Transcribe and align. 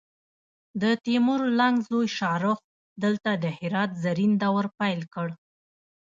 د 0.81 0.83
تیمور 1.05 1.41
لنګ 1.59 1.75
زوی 1.89 2.07
شاهرخ 2.17 2.59
دلته 3.03 3.29
د 3.43 3.45
هرات 3.57 3.91
زرین 4.03 4.31
دور 4.43 4.65
پیل 4.79 5.01
کړ 5.13 5.27